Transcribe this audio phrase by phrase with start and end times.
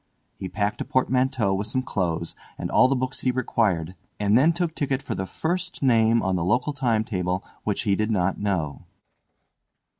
[0.35, 4.51] He packed a portmanteau with some clothes and all the books he required, and then
[4.51, 8.39] took ticket for the first name on the local time table which he did not
[8.39, 8.85] know.